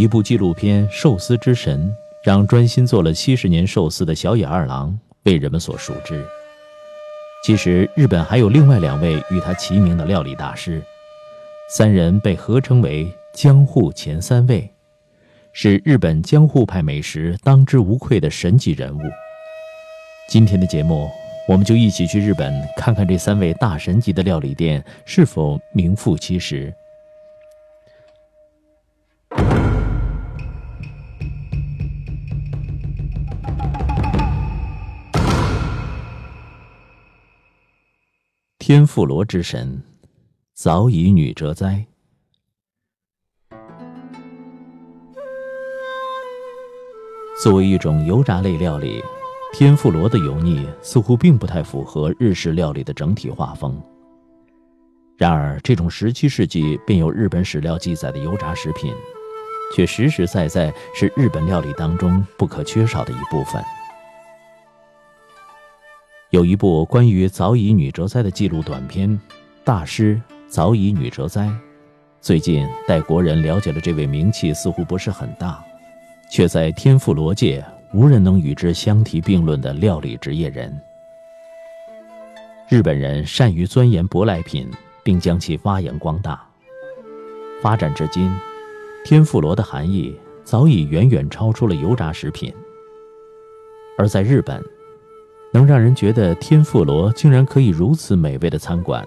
[0.00, 1.86] 一部纪录片《寿司之神》，
[2.24, 6.24] 让专心做了七十年寿司的小野二郎被人们所熟知。
[7.44, 10.82] 其实，日本还有另外两位与他齐名的料理大师，
[11.68, 14.70] 三人被合称为“江户前三位”，
[15.52, 19.02] 是日本江户派美食当之无愧的神级人物。
[20.30, 21.10] 今天的节目。
[21.48, 26.72] 我们就一起去日本看看这三位大神级的料理店是否名副其实。
[38.70, 39.82] 天妇罗之神，
[40.54, 41.84] 早已女哲哉。
[47.42, 49.02] 作为一种油炸类料理。
[49.52, 53.76] 天妇罗的油腻似乎并不太符合日式料理的整体画风。
[55.18, 58.94] 然而，这种十七世纪便有日本史料记载的油炸食品，
[59.74, 63.60] 却实实在在是日本料理当中不可缺少的一部分。
[66.30, 69.10] 有一部关于早乙女哲哉的记录短片
[69.64, 71.46] 《大师早乙女哲哉》，
[72.20, 75.60] 最近带国人了解了这位名气似乎不是很大，
[76.30, 77.64] 却在天妇罗界。
[77.92, 80.80] 无人能与之相提并论的料理职业人。
[82.68, 84.70] 日本人善于钻研舶来品，
[85.02, 86.40] 并将其发扬光大。
[87.60, 88.32] 发展至今，
[89.04, 92.54] 天妇罗的含义早已远远超出了油炸食品。
[93.98, 94.64] 而在日本，
[95.52, 99.06] 能让人觉得天妇罗竟然可以如此美味的餐馆，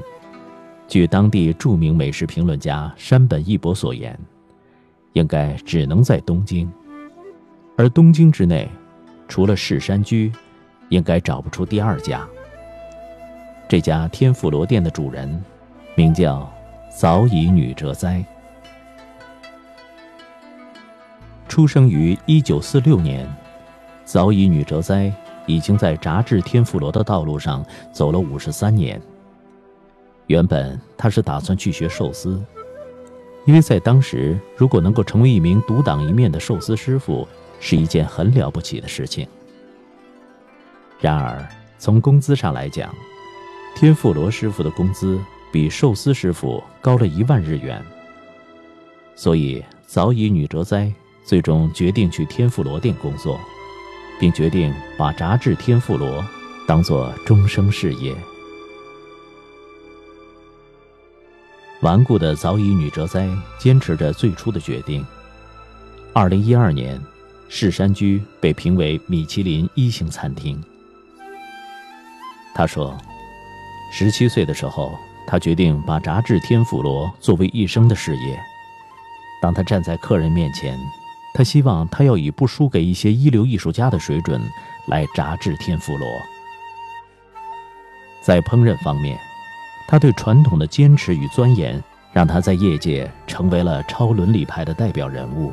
[0.88, 4.17] 据当地著名美食评论家山本一博所言，
[5.13, 6.69] 应该只能在东京。
[7.77, 8.69] 而东京之内，
[9.27, 10.31] 除了市山居，
[10.89, 12.27] 应该找不出第二家。
[13.69, 15.44] 这家天妇罗店的主人，
[15.95, 16.52] 名叫
[16.95, 18.23] 早乙女哲哉。
[21.47, 23.28] 出生于一九四六年，
[24.03, 25.12] 早乙女哲哉
[25.45, 29.01] 已经在炸制天妇罗的道路上走了五十三年。
[30.27, 32.41] 原本他是打算去学寿司，
[33.45, 37.27] 因为在当时，如果能够成为一名独当一面的寿司师傅。
[37.65, 39.25] 是一件很了不起的事情。
[40.99, 41.47] 然而，
[41.79, 42.93] 从工资上来讲，
[43.73, 45.17] 天妇罗师傅的工资
[45.49, 47.81] 比寿司师傅高了一万日元。
[49.15, 50.91] 所以，早乙女哲哉
[51.23, 53.39] 最终决定去天妇罗店工作，
[54.23, 56.25] 并决定把炸制天妇罗
[56.66, 58.16] 当做终生事业。
[61.81, 63.28] 顽固的早乙女哲哉
[63.59, 65.06] 坚持着最初的决定。
[66.13, 66.97] 二零一二年。
[67.50, 70.59] 市山居被评为米其林一星餐厅。
[72.55, 72.97] 他说
[73.94, 74.97] ：“十七岁的时候，
[75.28, 78.40] 他决定把炸制天妇罗作为一生的事业。
[79.40, 80.79] 当他站在客人面前，
[81.33, 84.41] 他希望他要以不输给一些一流艺术家的水准
[84.88, 86.07] 来炸制天妇罗。
[88.21, 89.17] 在烹饪方面，
[89.88, 91.83] 他对传统的坚持与钻研，
[92.13, 95.51] 让他在业界成为了超伦理派的代表人物。”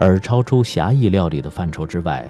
[0.00, 2.24] 而超出狭义料理的范畴之外，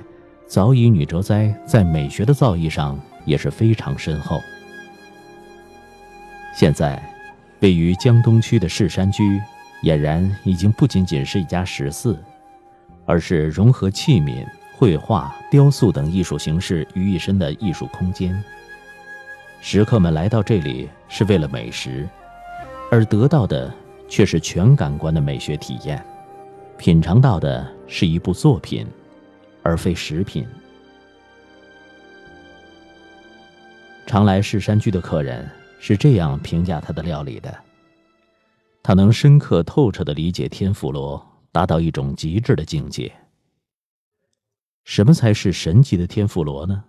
[0.47, 4.41] 早乙女哲哉在美学的造诣上也是非常深厚。
[6.55, 6.99] 现在，
[7.61, 9.39] 位于江东区的市山居，
[9.83, 12.19] 俨然已经不仅仅是一家食肆，
[13.09, 14.47] 而是融合器皿、
[14.77, 18.45] 绘画、雕塑等艺术形式于一身的艺术空间。
[19.63, 22.07] 食客们来到这里是为了美食，
[22.91, 23.73] 而得到的
[24.09, 26.05] 却是全感官的美学体验。
[26.77, 28.87] 品尝到的是一部作品，
[29.63, 30.47] 而非食品。
[34.07, 35.49] 常来市山居的客人
[35.81, 37.53] 是这样评价他的料理的：
[38.83, 43.13] 他能深刻透彻的理解天妇罗，达到一种极致的境界。
[44.85, 46.85] 什么才是神级的天妇罗呢？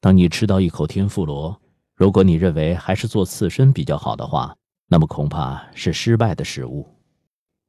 [0.00, 1.60] 当你吃到一口天妇罗，
[1.94, 4.56] 如果你认为还是做刺身比较好的话，
[4.86, 6.88] 那么恐怕是失败的食物。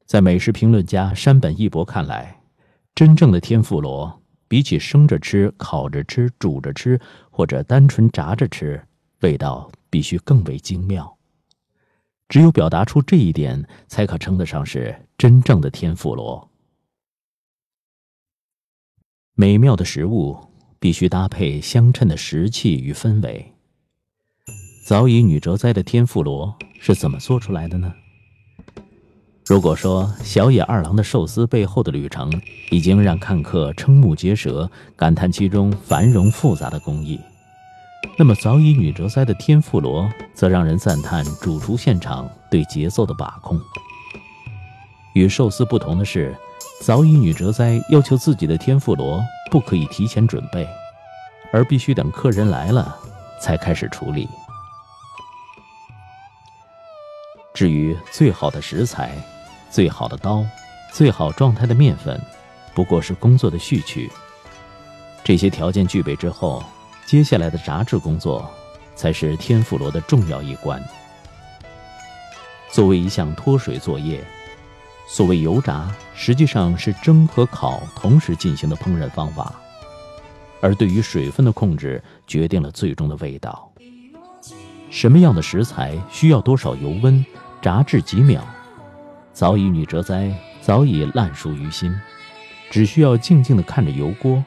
[0.05, 2.41] 在美食评论家山本一博看来，
[2.93, 6.99] 真正的天妇罗比起生着吃、烤着吃、煮着吃，
[7.29, 8.85] 或者单纯炸着吃，
[9.21, 11.17] 味道必须更为精妙。
[12.31, 16.49] 只有表达出这一点，才可称得上是真正的天妇罗。
[19.33, 20.39] 美妙的食物
[20.79, 23.53] 必须搭配相称的食器与氛围。
[24.85, 27.93] 早已女哲哉的天妇罗是怎么做出来的呢？
[29.45, 32.31] 如果说小野二郎的寿司背后的旅程
[32.69, 37.19] 已经让看客瞠目结舌，感叹其中繁荣复杂的工艺，
[38.17, 43.59] 那么早已女哲哉的天妇罗则让人赞叹主厨现场对节奏的把控。
[45.13, 46.35] 与寿司不同的是，
[46.81, 50.67] 早已女哲哉要求自己的天妇罗不可以提前准备，
[51.51, 52.95] 而必须等客人来了
[53.39, 54.27] 才开始处理。
[57.53, 59.15] 至于最好的食材、
[59.69, 60.45] 最好的刀、
[60.93, 62.19] 最好状态的面粉，
[62.73, 64.09] 不过是工作的序曲。
[65.23, 66.63] 这些条件具备之后，
[67.05, 68.49] 接下来的炸制工作
[68.95, 70.81] 才是天妇罗的重要一关。
[72.71, 74.23] 作为一项脱水作业，
[75.07, 79.53] 所谓油炸实际上是蒸和烤同时进行的烹饪方法，
[80.61, 83.69] 而对于水分的控制决定了最终的味道。
[84.89, 87.25] 什么样的食材需要多少油温，
[87.61, 88.41] 炸制几秒，
[89.33, 91.93] 早已女哲哉早已烂熟于心，
[92.69, 94.41] 只需要静静地看着油锅，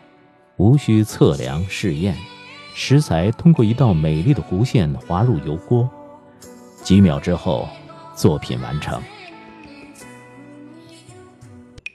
[0.56, 2.16] 无需测量试验，
[2.74, 5.88] 食材通过一道美丽的弧线滑入油锅，
[6.82, 7.66] 几秒之后。
[8.16, 9.02] 作品完成。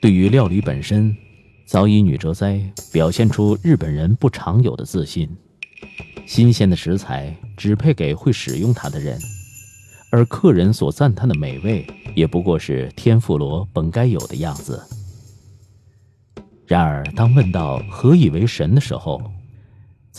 [0.01, 1.15] 对于料理本身，
[1.65, 2.61] 早已女哲哉
[2.91, 5.29] 表现出日本人不常有的自信。
[6.25, 9.17] 新鲜的食材只配给会使用它的人，
[10.11, 14.83] 而客人所赞叹的美味，也不过是天妇罗本该有的样子。
[16.67, 19.21] 然而，当问到何以为神的时候，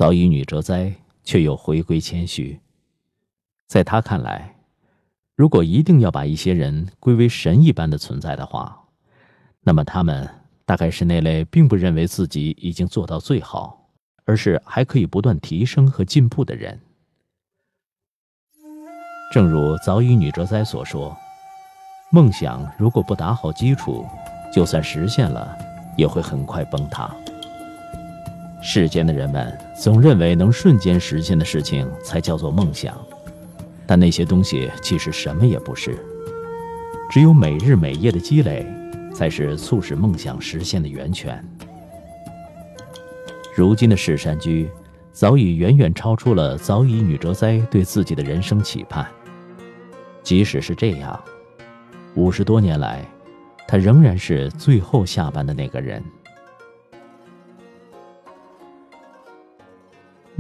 [0.01, 2.59] 早已女哲哉却又回归谦虚。
[3.67, 4.57] 在他看来，
[5.37, 8.83] 如果一定要把一些人归为神一般的存在的话，
[9.61, 10.27] 那么他们
[10.65, 13.91] 大概是那类并不认为自己已经做到最好，
[14.25, 16.81] 而是还可以不断提升和进步的人。
[19.31, 21.15] 正如早已女哲哉所说
[22.11, 24.07] ：“梦想如果不打好基础，
[24.51, 25.55] 就算实现了，
[25.95, 27.15] 也会很快崩塌。”
[28.63, 32.95] 世间的人们总认为能瞬间实现的事情才叫做梦想。
[33.87, 35.99] 但那些东西其实什么也不是，
[37.11, 38.65] 只有每日每夜的积累，
[39.13, 41.45] 才是促使梦想实现的源泉。
[43.57, 44.71] 如今的世山居，
[45.13, 49.05] 早已远远超出了早已女哲哉对自己的人生期盼。
[50.23, 51.21] 即使是这样，
[52.15, 53.05] 五十多年来，
[53.67, 56.01] 他仍然是最后下班的那个人。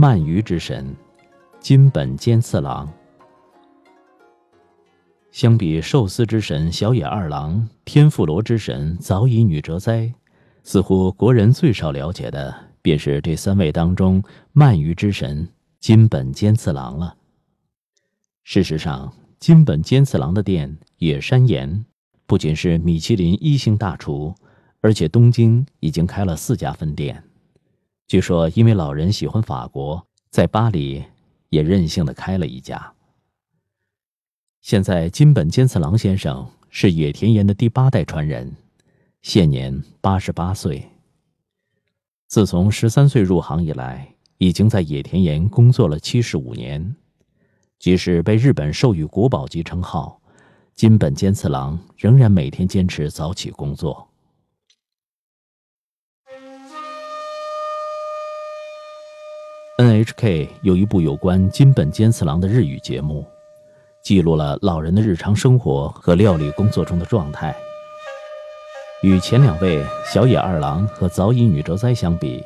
[0.01, 0.97] 鳗鱼之神，
[1.59, 2.91] 金本兼次郎。
[5.31, 10.11] 相比寿司之神小野二郎、天妇罗之神早乙女哲哉，
[10.65, 14.25] 似乎国人最少了解的便是这三位当中
[14.55, 15.47] 鳗鱼之神
[15.81, 17.15] 金本兼次郎了。
[18.43, 21.85] 事实上，金本兼次郎的店野山岩
[22.25, 24.35] 不仅是米其林一星大厨，
[24.81, 27.23] 而且东京已经开了四家分店。
[28.11, 31.05] 据说，因为老人喜欢法国，在巴黎
[31.49, 32.93] 也任性的开了一家。
[34.61, 38.53] 现在金本兼次郎先生是野田岩的第八代传人，
[39.23, 40.85] 现年八十八岁。
[42.27, 46.97] 自从十三岁入行以来，已经在野田岩工作了七十五年。
[47.79, 50.21] 即使被日本授予国宝级称号，
[50.75, 54.10] 金本兼次郎仍然每天坚持早起工作。
[59.81, 63.25] NHK 有一部有关金本兼次郎的日语节目。
[64.03, 67.57] 记录了老人的日常生活和料理工作中的状态。
[69.03, 72.45] 与前两位小野二郎和早乙女哲哉相比，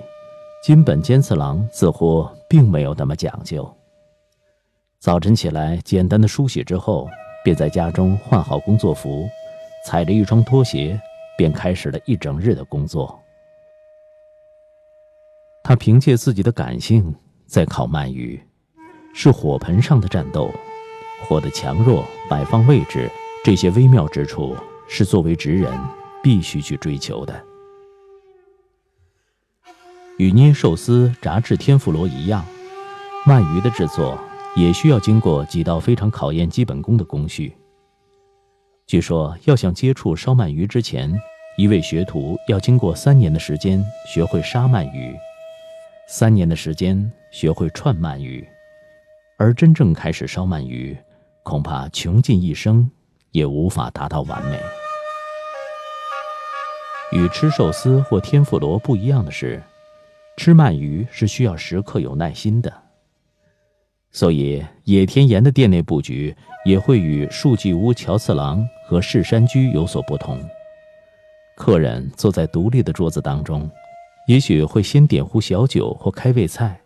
[0.62, 3.68] 金本兼次郎似乎并没有那么讲究。
[5.00, 7.08] 早晨起来，简单的梳洗之后，
[7.42, 9.28] 便在家中换好工作服，
[9.84, 11.00] 踩着一双拖鞋，
[11.36, 13.18] 便开始了一整日的工作。
[15.64, 17.12] 他凭借自己的感性
[17.46, 18.40] 在烤鳗鱼，
[19.12, 20.50] 是火盆上的战斗。
[21.26, 23.10] 火的强弱、摆放位置，
[23.42, 24.54] 这些微妙之处
[24.86, 25.72] 是作为职人
[26.22, 27.42] 必须去追求的。
[30.18, 32.44] 与捏寿司、炸制天妇罗一样，
[33.24, 34.18] 鳗鱼的制作
[34.54, 37.56] 也需要经过几道非常考验基本功的工序。
[38.86, 41.10] 据说，要想接触烧鳗鱼之前，
[41.56, 45.16] 一位学徒要经过三年的时间学会杀鳗鱼，
[46.06, 48.46] 三年的时间学会串鳗鱼，
[49.36, 50.96] 而真正开始烧鳗鱼。
[51.42, 52.88] 恐怕穷尽一生
[53.32, 54.56] 也无法达到完美。
[57.10, 59.60] 与吃寿司或天妇罗不一样的是，
[60.36, 62.72] 吃鳗鱼是需要时刻有耐心的。
[64.12, 70.40] 所以野田岩的店内布局也会与树纪屋乔次郎和市山居有所不同。
[71.56, 73.68] 客人坐在独立的桌子当中，
[74.28, 76.80] 也许会先点壶小酒或开胃菜，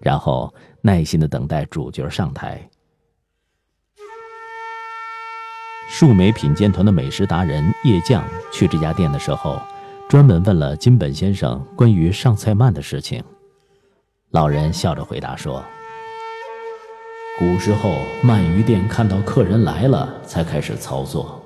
[0.00, 0.52] 然后
[0.82, 2.68] 耐心的等待主角上台。
[5.90, 9.60] 树莓品鉴团的美食达人叶匠去这家店的时候，
[10.08, 13.24] 专门问了金本先生关于上菜慢的事情。
[14.30, 15.64] 老人笑着回答说
[17.40, 17.88] ：“古时候
[18.22, 21.42] 鳗鱼店看到客人来了才开始操作，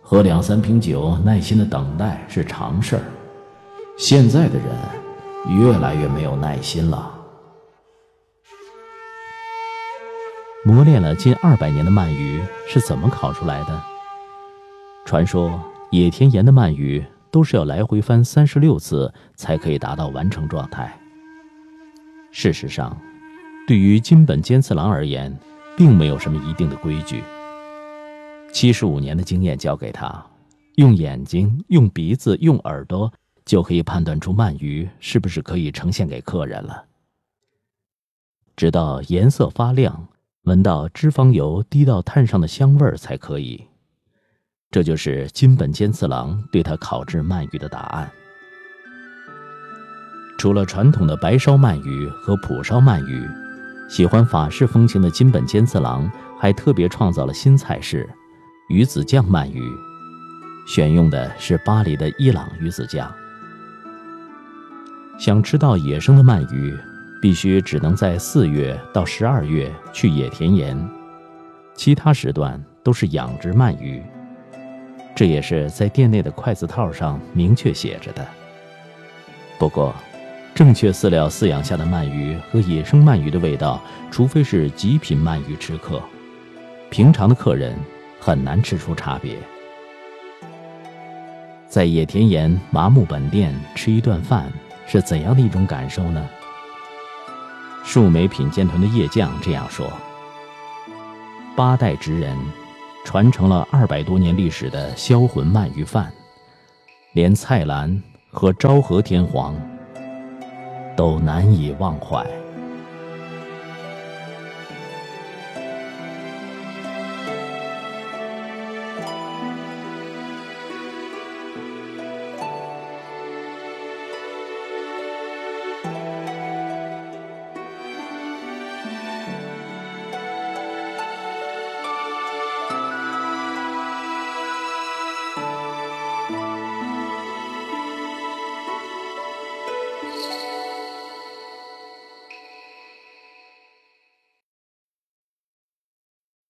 [0.00, 3.02] 喝两三瓶酒，耐心的等待是常事儿。
[3.98, 7.12] 现在的人越来越没有耐心了。”
[10.66, 13.82] 磨练了近二百年的鳗鱼是怎么烤出来的？
[15.04, 20.92] 传说野田盐的鳗鱼都是要来回翻三十六次才可以达到完成状态。
[22.32, 23.00] 事实上，
[23.68, 25.32] 对于金本兼次郎而言，
[25.76, 27.22] 并没有什么一定的规矩。
[28.52, 30.20] 七十五年的经验教给他，
[30.74, 33.12] 用眼睛、用鼻子、用耳朵
[33.44, 36.86] 就可以判断出鳗鱼是不是可以呈现给客人了。
[38.56, 40.08] 直到颜色发亮。
[40.46, 43.66] 闻到脂肪油滴到炭上的香味儿才可以，
[44.70, 48.08] 这就是金本兼次郎对他烤制鳗鱼的答案。
[50.38, 53.28] 除了传统的白烧鳗鱼和蒲烧鳗鱼，
[53.88, 58.08] 喜欢法式风情的金本兼次郎还特别创造了新菜式——
[58.70, 59.60] 鱼子酱鳗鱼，
[60.68, 63.12] 选用的是巴黎的伊朗鱼子酱。
[65.18, 66.78] 想吃到野生的鳗鱼。
[67.20, 70.88] 必须只能在四月到十二月去野田盐，
[71.74, 74.02] 其他时段都是养殖鳗鱼。
[75.14, 78.26] 这也是在店内的筷子套上明确写着的。
[79.58, 79.94] 不过，
[80.54, 83.80] 正确饲料饲养下的鳗鱼和野生鳗鱼的味道，
[84.10, 86.02] 除非是极品鳗鱼吃客，
[86.90, 87.74] 平常的客人
[88.20, 89.36] 很难吃出差别。
[91.66, 94.52] 在野田盐麻木本店吃一顿饭
[94.86, 96.28] 是怎样的一种感受呢？
[97.88, 99.86] 数枚品鉴团的叶匠这样说
[101.56, 102.36] ：“八代职人，
[103.04, 106.12] 传承了二百多年历史的销魂鳗鱼饭，
[107.12, 108.02] 连蔡澜
[108.32, 109.54] 和昭和天皇
[110.96, 112.26] 都难以忘怀。”